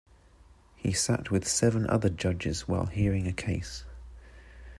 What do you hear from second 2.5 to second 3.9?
while hearing a case.